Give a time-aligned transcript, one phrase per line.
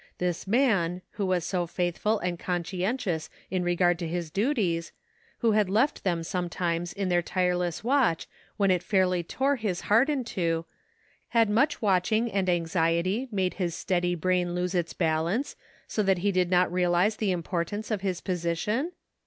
[0.17, 4.93] This man, who was so faithful and conscientious in regard to his duties,
[5.41, 8.25] who had left them sometimes in their tireless watch
[8.57, 10.65] when it fairly tore his heart in two,
[11.27, 15.55] had much watching and anxiety made his steady brain lose its balance,
[15.87, 18.93] so that he did not realize the importance of his position?